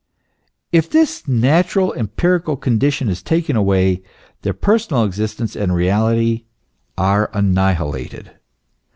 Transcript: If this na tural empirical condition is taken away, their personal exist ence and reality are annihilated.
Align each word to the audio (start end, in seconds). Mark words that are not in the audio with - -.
If 0.71 0.89
this 0.89 1.27
na 1.27 1.61
tural 1.61 1.95
empirical 1.95 2.57
condition 2.57 3.07
is 3.07 3.21
taken 3.21 3.55
away, 3.55 4.01
their 4.41 4.51
personal 4.51 5.03
exist 5.03 5.39
ence 5.39 5.55
and 5.55 5.75
reality 5.75 6.45
are 6.97 7.29
annihilated. 7.35 8.31